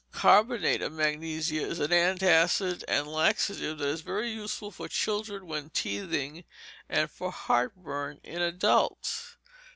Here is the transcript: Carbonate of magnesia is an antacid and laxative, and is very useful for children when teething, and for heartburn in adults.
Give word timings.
Carbonate 0.13 0.81
of 0.81 0.93
magnesia 0.93 1.61
is 1.63 1.79
an 1.79 1.91
antacid 1.91 2.83
and 2.87 3.07
laxative, 3.07 3.79
and 3.81 3.89
is 3.91 4.01
very 4.01 4.31
useful 4.31 4.71
for 4.71 4.87
children 4.87 5.45
when 5.45 5.69
teething, 5.69 6.43
and 6.89 7.11
for 7.11 7.31
heartburn 7.31 8.19
in 8.23 8.41
adults. 8.41 9.37